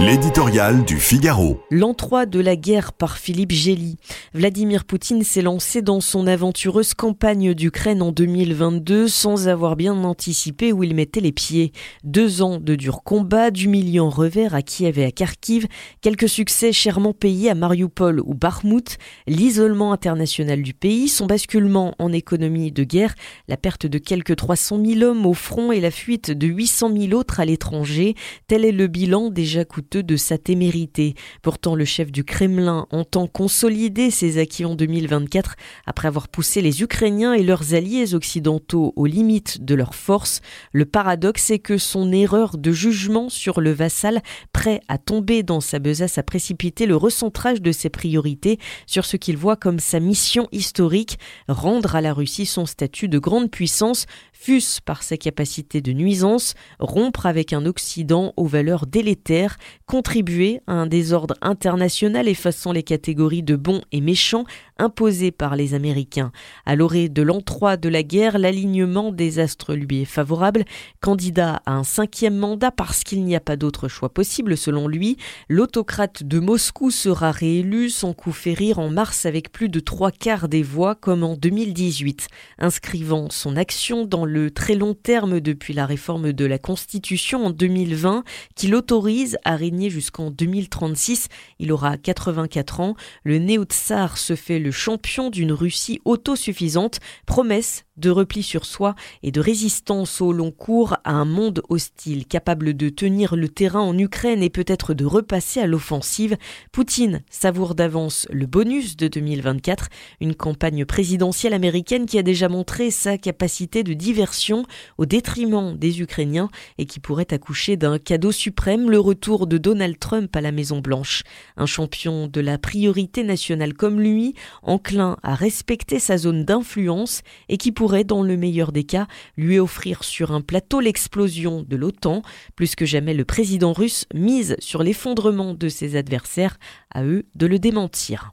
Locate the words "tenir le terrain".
102.88-103.80